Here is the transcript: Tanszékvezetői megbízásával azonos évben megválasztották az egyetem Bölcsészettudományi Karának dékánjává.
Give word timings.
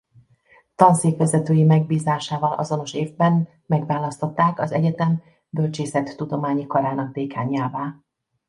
Tanszékvezetői 0.75 1.63
megbízásával 1.63 2.53
azonos 2.53 2.93
évben 2.93 3.47
megválasztották 3.65 4.59
az 4.59 4.71
egyetem 4.71 5.21
Bölcsészettudományi 5.49 6.67
Karának 6.67 7.13
dékánjává. 7.13 7.95